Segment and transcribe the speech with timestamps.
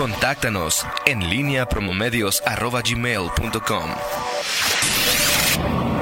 [0.00, 3.90] Contáctanos en línea promomedios.com.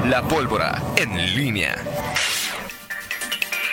[0.05, 1.75] La pólvora en línea.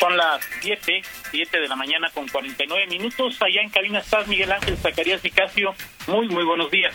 [0.01, 3.41] Son las 7, 7 de la mañana con 49 minutos.
[3.41, 5.77] Allá en cabina estás, Miguel Ángel Zacarías Casio.
[6.09, 6.93] Muy, muy buenos días.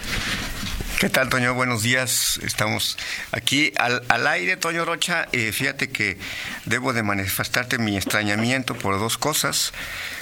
[1.01, 1.55] ¿Qué tal, Toño?
[1.55, 2.39] Buenos días.
[2.43, 2.95] Estamos
[3.31, 5.27] aquí al, al aire, Toño Rocha.
[5.31, 6.19] Eh, fíjate que
[6.65, 9.73] debo de manifestarte mi extrañamiento por dos cosas.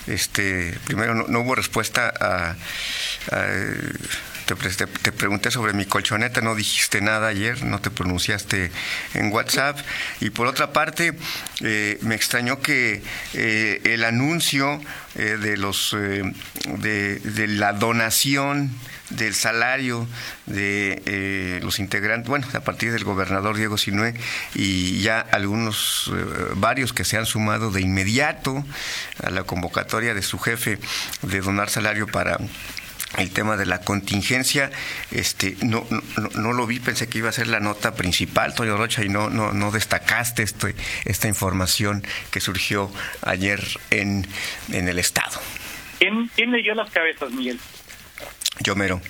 [0.07, 2.55] Este, primero, no, hubo respuesta a,
[4.56, 8.71] te, te, pregunté sobre mi colchoneta, no dijiste nada ayer, no te pronunciaste
[9.15, 9.78] en WhatsApp.
[10.21, 11.14] Y por otra parte,
[11.59, 13.04] eh, me extrañó que
[13.34, 14.82] eh, el anuncio
[15.15, 18.71] eh, de los de, de, la donación
[19.10, 20.08] del salario
[20.46, 24.14] de los integrantes, bueno, a partir del gobernador Diego Sinué
[24.56, 26.12] y ya algunos,
[26.56, 28.64] varios que se han sumado de inmediato
[29.24, 30.80] a la convocatoria de su jefe
[31.22, 32.38] de donar salario para
[33.18, 34.70] el tema de la contingencia,
[35.12, 35.86] este, no,
[36.36, 39.30] no, lo vi, pensé que iba a ser la nota principal, Toyo Rocha, y no,
[39.30, 42.92] no, no destacaste este, esta información que surgió
[43.23, 44.28] ayer en,
[44.72, 45.40] en el Estado.
[45.98, 47.60] ¿Quién, ¿Quién leyó las cabezas, Miguel?
[48.62, 49.02] Yo mero.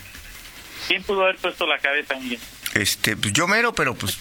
[0.87, 2.39] ¿Quién pudo haber puesto la cabeza, Miguel?
[2.73, 4.19] Este, pues yo mero, pero pues,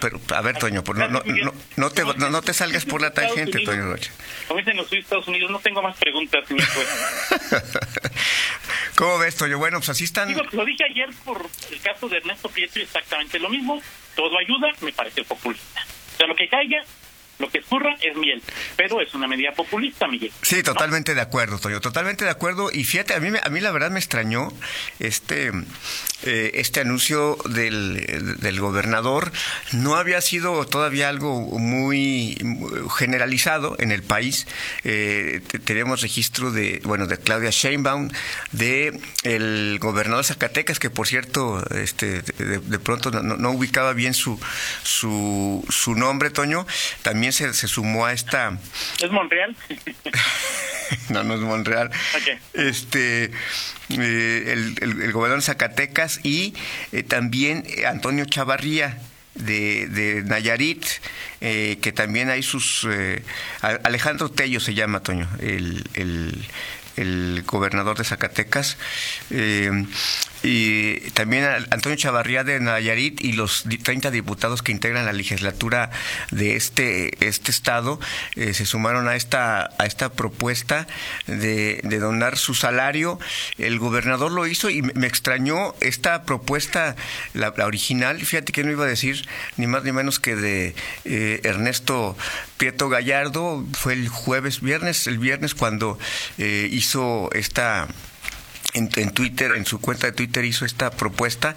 [0.00, 1.22] pero, a ver, Toño, no, no,
[1.76, 4.12] no, te, no, te salgas por la tangente, Toño Rocha.
[4.46, 6.66] Como dicen los Estados Unidos, no tengo más preguntas, señor
[8.96, 9.58] ¿Cómo ves, Toño?
[9.58, 10.32] Bueno, pues así están.
[10.32, 13.82] lo dije ayer por el caso de Ernesto Prieto, exactamente lo mismo.
[14.14, 15.84] Todo ayuda, me parece populista.
[16.14, 16.82] O sea, lo que caiga,
[17.38, 18.42] lo que escurra es miel,
[18.76, 20.32] pero es una medida populista, Miguel.
[20.42, 22.70] Sí, totalmente de acuerdo, Toño, totalmente de acuerdo.
[22.72, 24.48] Y fíjate, a mí, a mí la verdad me extrañó
[24.98, 25.52] este,
[26.24, 29.30] eh, este anuncio del, del, gobernador.
[29.72, 32.36] No había sido todavía algo muy
[32.96, 34.46] generalizado en el país.
[34.82, 38.10] Eh, tenemos registro de, bueno, de Claudia Sheinbaum,
[38.50, 44.14] de el gobernador de Zacatecas, que por cierto, este, de, pronto no, no, ubicaba bien
[44.14, 44.40] su,
[44.82, 46.66] su, su nombre, Toño.
[47.02, 48.58] También se, sumó a esta...
[49.00, 49.56] ¿Es Monreal?
[51.08, 51.90] no, no es Monreal.
[52.54, 53.30] Este,
[53.90, 56.54] eh, el, gobernador de Zacatecas y
[56.92, 58.98] eh, también Antonio Chavarría.
[59.34, 60.84] De, de Nayarit,
[61.40, 62.84] eh, que también hay sus...
[63.60, 65.84] Alejandro Tello se llama, Toño, el,
[66.96, 68.76] el gobernador de Zacatecas,
[70.42, 75.90] y también Antonio Chavarría de Nayarit y los 30 diputados que integran la legislatura
[76.30, 77.98] de este, este estado
[78.36, 80.86] eh, se sumaron a esta, a esta propuesta
[81.26, 83.18] de, donar su salario.
[83.58, 86.94] El gobernador lo hizo y me extrañó esta propuesta,
[87.34, 89.26] la, original, fíjate que no iba a decir
[89.56, 90.74] ni más ni menos que de
[91.04, 92.16] eh, Ernesto
[92.56, 95.98] Prieto Gallardo, fue el jueves, viernes, el viernes cuando
[96.38, 97.88] hizo hizo esta
[98.74, 101.54] en, Twitter, en su cuenta de Twitter hizo esta propuesta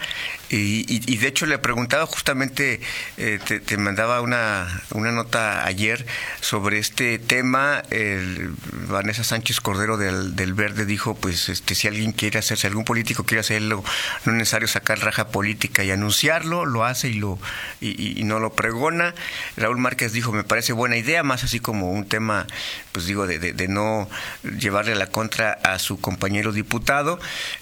[0.50, 2.82] y, de hecho le preguntaba justamente,
[3.18, 6.06] eh, te, mandaba una, una nota ayer
[6.42, 7.84] sobre este tema.
[7.90, 8.54] El,
[8.88, 13.24] Vanessa Sánchez Cordero del, del Verde dijo, pues este, si alguien quiere hacerse, algún político
[13.24, 13.84] quiere hacerlo,
[14.26, 17.40] no es necesario sacar raja política y anunciarlo, lo hace y, lo,
[17.80, 19.16] y, no lo pregona.
[19.58, 22.48] Raúl Márquez dijo, me parece buena idea, más así como un tema,
[22.92, 24.10] pues digo, de, de, de no
[24.44, 27.01] llevarle la contra a su compañero diputado.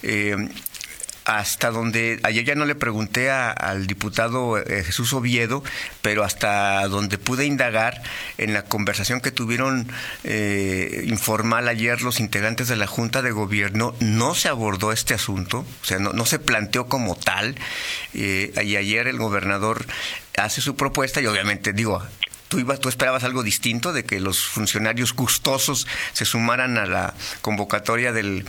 [0.03, 0.35] Eh,
[1.25, 5.63] hasta donde, ayer ya no le pregunté al diputado eh, Jesús Oviedo,
[6.01, 8.01] pero hasta donde pude indagar
[8.39, 9.91] en la conversación que tuvieron
[10.23, 15.59] eh, informal ayer los integrantes de la Junta de Gobierno, no se abordó este asunto,
[15.59, 17.55] o sea, no, se planteó como tal,
[18.13, 19.85] y ayer el gobernador
[20.35, 22.01] hace su propuesta y obviamente digo,
[22.49, 27.13] tú ibas, tú esperabas algo distinto de que los funcionarios gustosos se sumaran a la
[27.41, 28.45] convocatoria del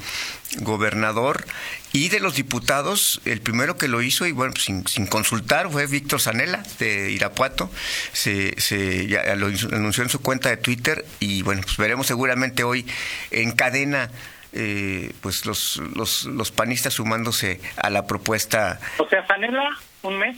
[0.59, 1.47] gobernador
[1.93, 6.21] y de los diputados, el primero que lo hizo, y bueno, sin, consultar, fue Víctor
[6.21, 7.71] Zanella de Irapuato.
[8.13, 12.65] Se, se ya lo anunció en su cuenta de Twitter y bueno, pues veremos seguramente
[12.65, 12.87] hoy
[13.31, 14.11] en cadena.
[14.53, 18.81] Eh, pues los, los, los panistas sumándose a la propuesta.
[18.99, 20.37] O sea, Zanella, un mes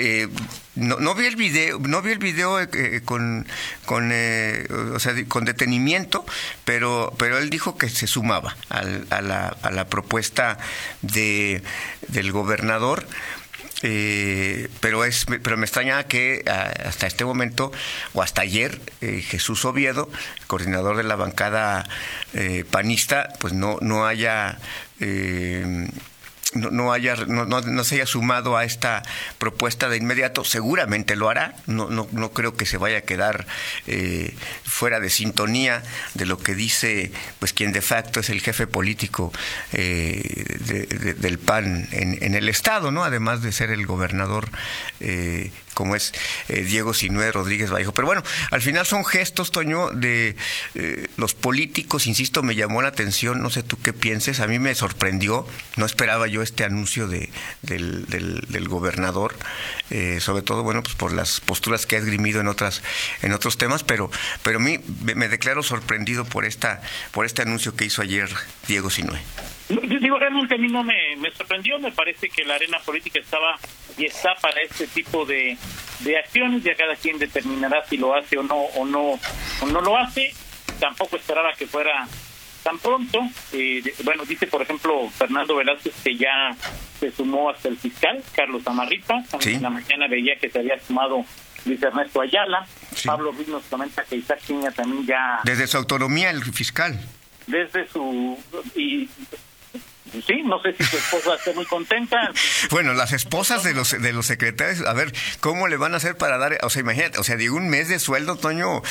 [0.00, 0.28] eh,
[0.76, 3.46] no, vi el video, no vi el video eh, eh, con,
[3.84, 6.24] con, o sea, con detenimiento,
[6.64, 8.82] pero, pero él dijo que se sumaba a,
[9.20, 10.56] la, a la propuesta
[11.02, 11.62] de,
[12.08, 13.06] del gobernador.
[14.80, 16.44] pero es pero me extraña que
[16.84, 17.72] hasta este momento
[18.12, 20.10] o hasta ayer Jesús Oviedo
[20.48, 21.88] coordinador de la bancada
[22.70, 24.58] panista pues no no haya
[26.54, 29.02] no, haya no, no, se haya sumado a esta
[29.38, 31.54] propuesta de inmediato seguramente lo hará.
[31.66, 33.46] No creo que se vaya a quedar
[33.86, 35.82] eh, fuera de sintonía
[36.14, 39.32] de lo que dice pues quien de facto es el jefe político
[39.72, 44.48] eh, del PAN en, en, el estado no además de ser el gobernador
[45.00, 45.50] eh,
[45.80, 46.12] como es
[46.50, 47.94] eh, Diego Sinue Rodríguez Vallejo.
[47.94, 50.36] Pero bueno, al final son gestos, Toño, de
[50.74, 54.58] eh, los políticos, insisto, me llamó la atención, no sé tú qué pienses, a mí
[54.58, 55.46] me sorprendió,
[55.76, 57.30] no esperaba yo este anuncio de,
[57.62, 59.34] del, gobernador,
[59.88, 62.82] eh, sobre todo, bueno, pues por las posturas que ha esgrimido en otras
[63.22, 64.10] en otros temas, pero
[64.42, 68.28] pero a mí me declaro sorprendido por esta por este anuncio que hizo ayer
[68.68, 69.18] Diego Sinue.
[69.70, 73.56] Digo, realmente a mí no me, me sorprendió, me parece que la arena política estaba
[74.00, 75.58] y está para este tipo de,
[76.00, 79.20] de acciones, ya cada quien determinará si lo hace o no, o no,
[79.60, 80.32] o no lo hace,
[80.78, 82.08] tampoco esperaba que fuera
[82.62, 83.20] tan pronto,
[83.52, 86.50] eh, bueno, dice por ejemplo Fernando Velázquez que ya
[86.98, 91.24] se sumó hasta el fiscal, Carlos Amarripa, en la mañana veía que se había sumado
[91.66, 92.66] Luis Ernesto Ayala,
[93.04, 95.40] Pablo Ruiz nos comenta que Isaac Piña también ya...
[95.44, 96.98] Desde su autonomía el fiscal.
[97.46, 98.38] Desde su...
[98.74, 99.08] y
[100.26, 102.30] sí, no sé si su esposa esté muy contenta.
[102.70, 106.16] Bueno, las esposas de los de los secretarios, a ver, ¿cómo le van a hacer
[106.16, 108.82] para dar, o sea, imagínate, o sea, digo, un mes de sueldo, Toño,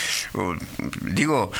[1.01, 1.51] digo,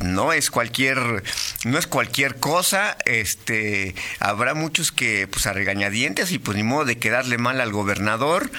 [0.00, 1.22] no es cualquier
[1.64, 6.84] no es cualquier cosa, este, habrá muchos que pues a regañadientes y pues ni modo
[6.84, 8.50] de quedarle mal al gobernador.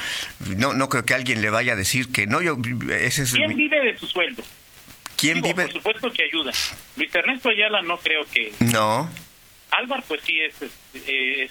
[0.58, 2.58] No no creo que alguien le vaya a decir que no, yo
[2.92, 4.44] ese es ¿Quién vive de su sueldo?
[5.18, 5.64] ¿Quién vive?
[5.64, 6.52] Por supuesto que ayuda.
[6.98, 9.10] Luis Ernesto Ayala no creo que No.
[9.78, 10.62] Álvaro, pues sí, es,
[11.08, 11.50] eh,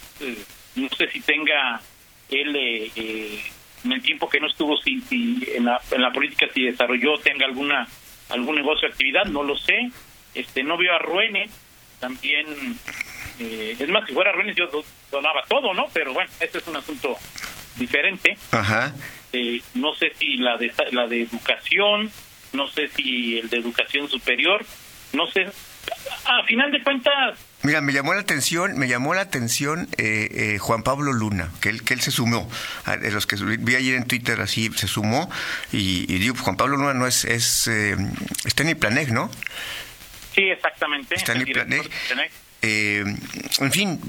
[0.77, 1.81] no sé si tenga
[2.31, 3.43] él, eh, eh,
[3.85, 5.03] en el tiempo que no estuvo si,
[5.55, 7.87] en, la, en la política, si desarrolló, tenga alguna
[8.31, 9.91] algún negocio de actividad, no lo sé.
[10.35, 11.51] este No veo a Ruene,
[12.01, 12.47] también,
[13.39, 14.71] es más, si fuera Ruene yo
[15.11, 15.87] donaba todo, ¿no?
[15.93, 17.15] Pero bueno, este es un asunto
[17.77, 18.39] diferente.
[18.53, 18.95] Ajá.
[19.75, 22.11] no sé si la de, la de educación,
[22.55, 24.65] no sé si el de educación superior,
[25.13, 25.47] no sé.
[26.25, 30.59] A final de cuentas, Mira, me llamó la atención, me llamó la atención eh, eh,
[30.59, 32.51] Juan Pablo Luna, que él, que él se sumó,
[33.01, 35.31] de los que vi ayer en Twitter así, se sumó,
[35.71, 37.97] y, digo, Juan Pablo Luna no es, es eh,
[38.45, 39.31] está en Iplanec, ¿no?
[40.35, 41.15] Sí, exactamente.
[41.15, 41.43] Está en.
[42.65, 43.05] Eh,
[43.59, 44.01] en fin,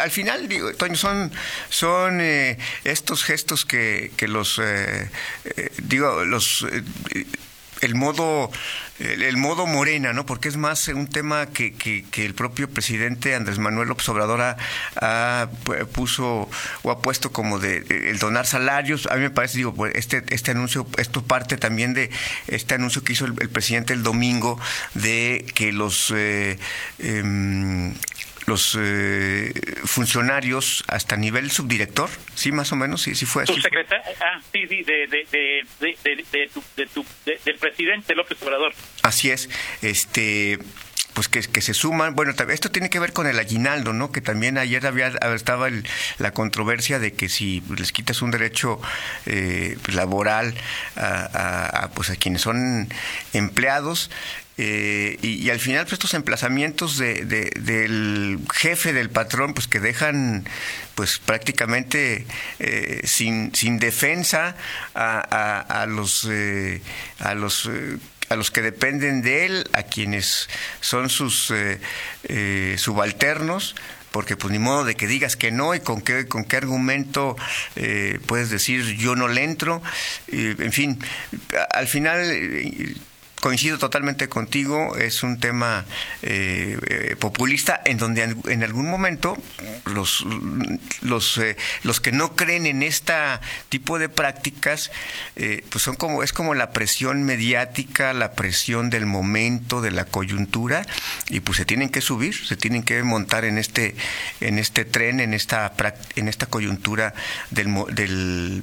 [0.00, 1.32] al final, digo, Toño, son,
[1.68, 4.60] son estos gestos que, que los,
[5.84, 6.66] digo, los
[7.82, 8.50] el modo
[9.02, 10.26] el, modo morena, ¿no?
[10.26, 15.48] Porque es más un tema que, que, el propio presidente Andrés Manuel López Obrador ha,
[15.92, 16.48] puso
[16.82, 19.06] o ha puesto como de, el donar salarios.
[19.06, 22.10] A mí me parece, digo, pues este, este anuncio, esto parte también de
[22.46, 24.58] este anuncio que hizo el, presidente el domingo
[24.94, 26.58] de que los eh,
[26.98, 27.94] em,
[28.52, 29.50] los eh,
[29.84, 33.54] funcionarios hasta nivel subdirector, sí, más o menos, sí, sí fue así.
[34.20, 35.26] Ah, sí, sí, de, de,
[35.80, 38.74] de, del presidente López Obrador.
[39.02, 39.48] Así es,
[39.80, 40.58] este
[41.14, 42.14] pues que, que, se suman.
[42.14, 44.12] Bueno, esto tiene que ver con el aguinaldo, ¿no?
[44.12, 45.68] Que también ayer había estaba
[46.18, 48.80] la controversia de que si les quitas un derecho
[49.26, 50.54] eh, laboral
[50.96, 52.88] a, a, pues a quienes son
[53.34, 54.10] empleados,
[54.58, 60.46] eh, y, al final pues, estos emplazamientos de, del jefe del patrón pues que dejan
[60.94, 62.26] pues prácticamente
[62.58, 64.54] eh, sin, sin defensa
[64.94, 66.82] a, a, los eh,
[67.18, 67.70] a los
[68.28, 70.50] a los que dependen de él a quienes
[70.82, 71.52] son sus
[72.76, 73.74] subalternos
[74.10, 77.36] porque pues ni modo de que digas que no y con qué con qué argumento
[78.26, 79.82] puedes decir yo no le entro
[80.28, 80.98] en fin
[81.70, 82.96] al final
[83.42, 85.84] coincido totalmente contigo, es un tema
[86.22, 89.36] eh, eh, populista en donde en algún momento
[89.84, 90.24] los
[91.00, 93.14] los eh, los que no creen en este
[93.68, 94.92] tipo de prácticas
[95.34, 100.86] pues son como es como la presión mediática, la presión del momento, de la coyuntura
[101.28, 103.96] y pues se tienen que subir, se tienen que montar en este
[104.40, 105.72] en este tren, en esta
[106.14, 107.12] en esta coyuntura
[107.50, 108.62] del, del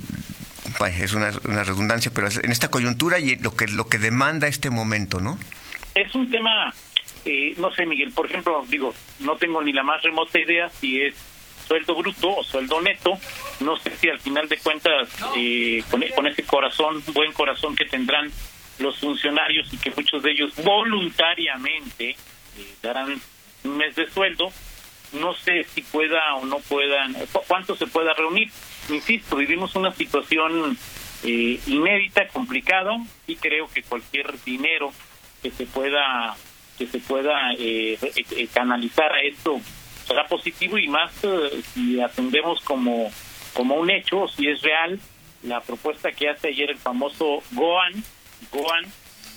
[0.87, 1.31] es una,
[1.63, 5.37] redundancia, pero en esta coyuntura y lo que, lo que demanda este momento, ¿no?
[5.95, 6.73] Es un tema,
[7.25, 11.01] eh, no sé, Miguel, por ejemplo, digo, no tengo ni la más remota idea si
[11.01, 11.15] es
[11.67, 13.17] sueldo bruto o sueldo neto,
[13.59, 17.85] no sé si al final de cuentas, eh, con, con ese corazón, buen corazón que
[17.85, 18.31] tendrán
[18.79, 22.15] los funcionarios y que muchos de ellos voluntariamente eh,
[22.81, 23.21] darán
[23.63, 24.51] un mes de sueldo,
[25.13, 27.15] no sé si pueda o no puedan,
[27.47, 28.51] cuánto se pueda reunir
[28.89, 30.77] insisto, vivimos una situación
[31.23, 32.97] eh, inédita, complicada,
[33.27, 34.91] y creo que cualquier dinero
[35.41, 36.35] que se pueda
[36.77, 39.59] que se pueda eh, eh, canalizar a esto
[40.07, 43.11] será positivo y más eh, si atendemos como,
[43.53, 44.97] como un hecho, si es real,
[45.43, 48.01] la propuesta que hace ayer el famoso Goan,
[48.49, 48.85] Goan,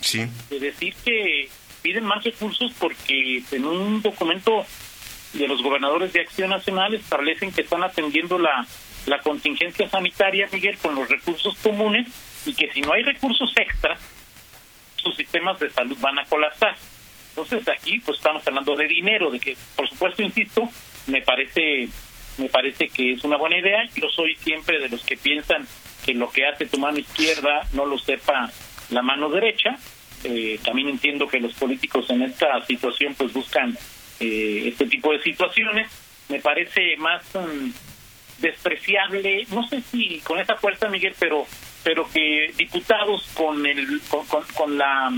[0.01, 0.25] sí.
[0.51, 1.49] de decir que
[1.83, 4.65] piden más recursos porque en un documento
[5.33, 8.67] de los gobernadores de Acción Nacional establecen que están atendiendo la,
[9.07, 12.09] la contingencia sanitaria, Miguel, con los recursos comunes
[12.47, 14.01] y que si no hay recursos extras,
[14.97, 16.77] sus sistemas de salud van a colapsar.
[17.31, 20.69] Entonces aquí pues estamos hablando de dinero, de que por supuesto, insisto,
[21.07, 21.89] me parece
[22.39, 23.89] me parece que es una buena idea.
[23.95, 25.67] Yo soy siempre de los que piensan
[26.05, 28.51] que lo que hace tu mano izquierda no lo sepa
[28.91, 29.77] la mano derecha.
[30.25, 33.77] Eh, también entiendo que los políticos en esta situación pues buscan
[34.23, 35.91] eh, este tipo de situaciones.
[36.29, 37.71] Me parece más mm,
[38.41, 41.47] despreciable, no sé si con esa fuerza, Miguel, pero
[41.85, 44.25] pero que diputados con el con,
[44.55, 45.13] con, la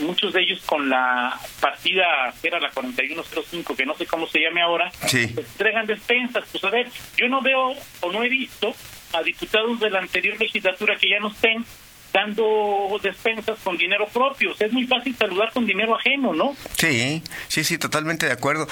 [0.00, 4.40] muchos de ellos con la partida que era la 4105 que no sé cómo se
[4.40, 5.26] llame ahora sí.
[5.28, 8.74] pues, entregan despensas pues a ver yo no veo o no he visto
[9.14, 11.64] a diputados de la anterior legislatura que ya no estén
[12.12, 14.54] dando despensas con dinero propio.
[14.58, 16.56] es muy fácil saludar con dinero ajeno, ¿no?
[16.76, 18.68] Sí, sí, sí, totalmente de acuerdo.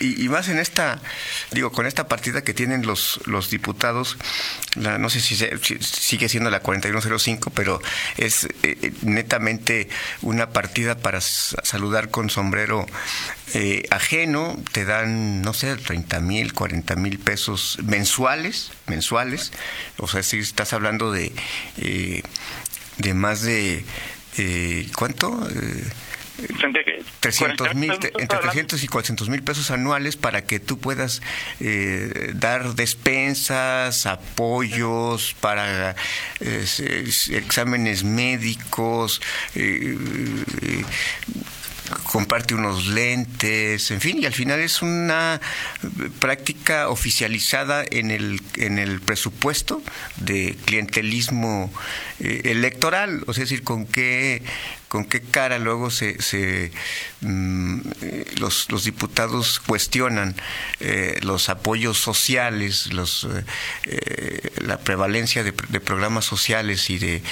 [0.00, 1.00] Y, más en esta,
[1.50, 4.16] digo, con esta partida que tienen los, los diputados,
[4.76, 5.36] la, no sé si,
[5.80, 7.80] sigue siendo la 4105, pero
[8.16, 9.88] es eh, netamente
[10.22, 12.86] una partida para saludar con sombrero
[13.54, 19.52] eh, ajeno, te dan, no sé, 30 mil, 40 mil pesos mensuales, mensuales.
[19.98, 21.32] O sea, si estás hablando de...
[21.76, 22.22] Eh,
[22.98, 23.84] de más de,
[24.38, 25.48] eh, ¿cuánto?
[25.50, 25.84] Eh,
[27.20, 31.22] 300 mil, entre 300 y 400 mil pesos anuales para que tú puedas
[31.60, 35.94] eh, dar despensas, apoyos para
[36.40, 36.64] eh,
[37.30, 39.20] exámenes médicos,
[39.54, 39.96] eh,
[42.04, 45.40] comparte unos lentes, en fin, y al final es una
[46.20, 49.82] práctica oficializada en el, en el presupuesto
[50.16, 51.72] de clientelismo
[52.20, 54.42] eh, electoral, o sea, es decir, con qué
[54.92, 56.70] con qué cara luego se, se
[57.22, 57.80] mm,
[58.36, 60.34] los, los, diputados cuestionan
[60.80, 63.26] eh, los apoyos sociales, los,
[63.86, 67.22] eh, la prevalencia de, programas sociales y de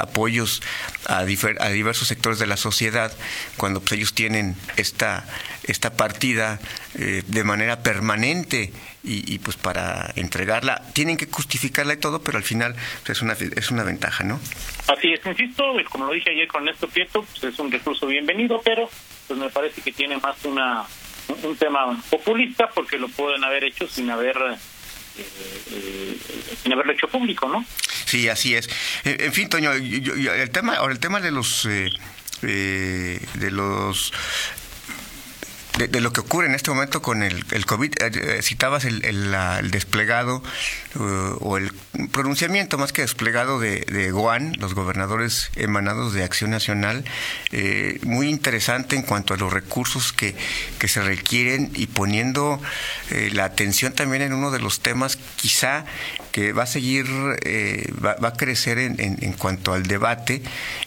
[0.00, 0.60] apoyos
[1.06, 1.24] a, a,
[1.70, 3.10] diversos sectores de la sociedad,
[3.56, 5.24] cuando pues, ellos tienen esta,
[5.62, 6.60] esta partida
[6.92, 8.70] de manera permanente
[9.02, 13.32] y, pues para entregarla tienen que justificarla y todo, pero al final pues, es una
[13.32, 14.38] es una ventaja, ¿no?
[14.88, 18.60] Así es, insisto, como lo dije ayer con Néstor Prieto, pues es un recurso bienvenido,
[18.64, 18.90] pero
[19.26, 20.84] pues me parece que tiene más una
[21.44, 25.24] un tema populista porque lo pueden haber hecho sin haber eh,
[25.70, 26.18] eh,
[26.62, 27.64] sin haberlo hecho público, ¿no?
[28.04, 28.68] Sí, así es.
[29.04, 31.90] En fin, Toño, el tema, ahora el tema de los eh,
[32.42, 34.12] de los
[35.78, 37.92] de, lo que ocurre en este momento con el, el COVID.
[38.00, 40.42] Eh, eh, citabas el, el, desplegado
[40.96, 41.02] uh,
[41.40, 41.72] o el
[42.12, 47.04] pronunciamiento más que desplegado de, de Guan, los gobernadores emanados de Acción Nacional,
[47.52, 50.34] eh, muy interesante en cuanto a los recursos que,
[50.78, 52.60] que se requieren y poniendo
[53.32, 55.84] la atención también en uno de los temas quizá
[56.30, 60.42] que va a seguir, va, va, a crecer en, en, en cuanto al debate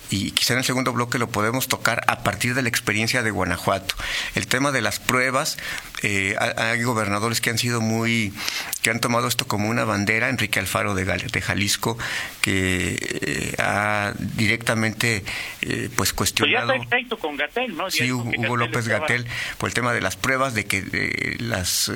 [0.09, 3.31] y quizá en el segundo bloque lo podemos tocar a partir de la experiencia de
[3.31, 3.95] Guanajuato.
[4.33, 5.57] El tema de las pruebas,
[6.03, 8.33] eh, hay gobernadores que han sido muy,
[8.81, 11.97] que han tomado esto como una bandera, Enrique Alfaro de, de Jalisco,
[12.41, 15.23] que eh, ha directamente
[15.61, 16.67] eh, pues cuestionado...
[16.67, 17.89] Pues ya está con Gatel, ¿no?
[17.89, 19.25] sí, Hugo López Gatel,
[19.57, 21.91] por el tema de las pruebas, de que las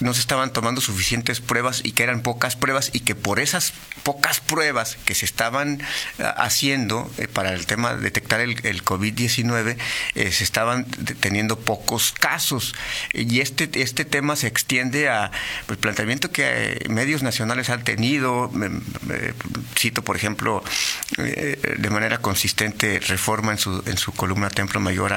[0.00, 3.72] no se estaban tomando suficientes pruebas y que eran pocas pruebas y que por esas
[4.04, 5.82] pocas pruebas que se estaban
[6.18, 9.76] haciendo para el tema de detectar el, el COVID-19,
[10.14, 10.84] se estaban
[11.20, 12.74] teniendo pocos casos.
[13.12, 15.30] Y este, este tema se extiende a
[15.66, 18.50] pues, planteamiento que eh, medios nacionales han tenido,
[19.76, 20.62] cito por ejemplo
[21.18, 25.12] eh, de manera consistente Reforma en su, en su columna Templo Mayor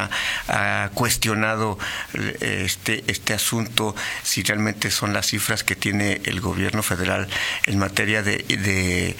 [0.47, 1.77] ha, cuestionado
[2.13, 7.27] eh, este, este asunto, si realmente son las cifras que tiene el gobierno federal
[7.65, 9.15] en materia de,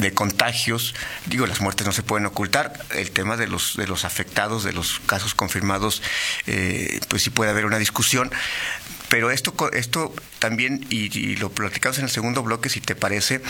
[0.00, 0.94] de contagios.
[1.26, 4.72] Digo, las muertes no se pueden ocultar, el tema de los, de los afectados, de
[4.72, 6.02] los casos confirmados,
[7.08, 8.30] pues sí puede haber una discusión
[9.10, 13.42] pero esto, esto también, y, lo platicamos en el segundo bloque, si te parece,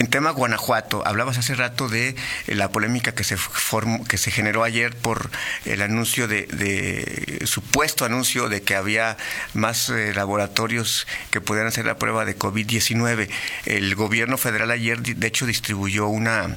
[0.00, 2.16] en tema Guanajuato, hablabas hace rato de
[2.48, 5.30] eh, la polémica que se formó, que se generó ayer por
[5.64, 9.16] el anuncio de, supuesto anuncio de que había
[9.54, 13.30] más eh, laboratorios que pudieran hacer la prueba de COVID-19.
[13.66, 16.56] El gobierno federal ayer, de hecho, distribuyó una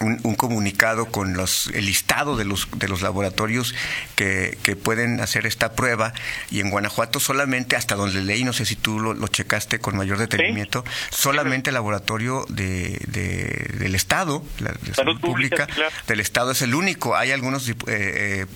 [0.00, 3.74] un, comunicado con los, el listado de los, de los laboratorios
[4.14, 6.12] que, pueden hacer esta prueba.
[6.50, 10.18] Y en Guanajuato solamente, hasta donde leí, no sé si tú lo, checaste con mayor
[10.18, 12.98] detenimiento, solamente el laboratorio de,
[13.78, 15.66] del Estado, la salud, pública,
[16.06, 17.16] del Estado es el único.
[17.16, 17.68] Hay algunos...
[17.68, 18.46] Eh, eh,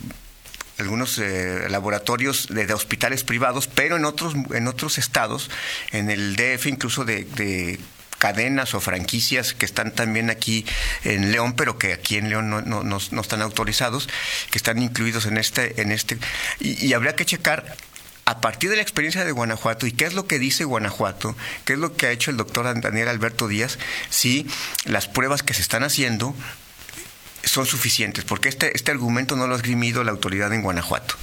[0.79, 5.49] algunos eh, laboratorios de, hospitales privados, pero en otros en otros estados,
[5.93, 7.79] en el DF incluso de
[8.23, 10.65] cadenas o franquicias que están también aquí
[11.03, 14.09] en León, pero que aquí en León no, no, no, están autorizados,
[14.53, 16.19] que están incluidos en este, en este,
[16.61, 17.75] y, habría que checar
[18.25, 21.73] a partir de la experiencia de Guanajuato y qué es lo que dice Guanajuato, qué
[21.73, 24.47] es lo que ha hecho el doctor Daniel Alberto Díaz, si
[24.85, 26.33] las pruebas que se están haciendo
[27.43, 31.17] son suficientes, porque este, este argumento no lo ha esgrimido la autoridad en Guanajuato.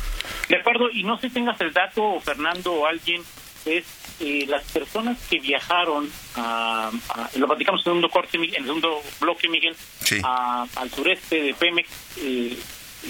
[0.49, 3.21] De acuerdo, y no sé si tengas el dato, Fernando, o alguien,
[3.63, 3.85] es
[4.19, 6.91] eh, las personas que viajaron, a,
[7.35, 9.75] lo platicamos en el segundo, corte, en el segundo bloque, Miguel,
[10.23, 12.57] al sureste de Pemex, eh,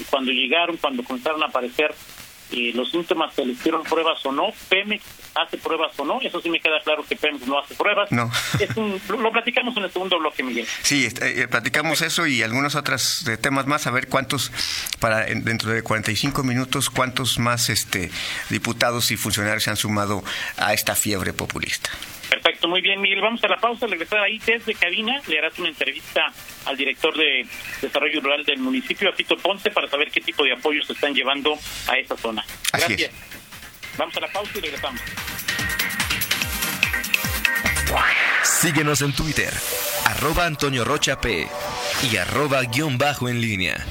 [0.09, 1.95] cuando llegaron, cuando comenzaron a aparecer
[2.51, 5.03] eh, los síntomas, se les hicieron pruebas o no, Pemex
[5.35, 8.11] hace pruebas o no, eso sí me queda claro que Pemex no hace pruebas.
[8.11, 8.31] No.
[9.09, 10.67] lo, platicamos en el segundo bloque, Miguel.
[10.81, 14.51] Sí, este, platicamos eso y algunos otros temas más, a ver cuántos,
[14.99, 18.11] para dentro de 45 minutos, cuántos más este
[18.49, 20.23] diputados y funcionarios se han sumado
[20.57, 21.89] a esta fiebre populista.
[22.29, 23.21] Perfecto, muy bien, Miguel.
[23.21, 25.19] Vamos a la pausa, regresar ahí desde cabina.
[25.27, 26.31] Le harás una entrevista
[26.65, 27.45] al director de
[27.81, 31.13] Desarrollo Rural del municipio, a Tito Ponce, para saber qué tipo de apoyos se están
[31.13, 31.57] llevando
[31.87, 32.45] a esa zona.
[32.71, 33.11] Gracias.
[33.99, 35.01] Vamos a la pausa y regresamos.
[38.43, 39.53] Síguenos en Twitter,
[40.05, 41.49] arroba Antonio Rocha P
[42.09, 43.85] y arroba guion bajo en línea.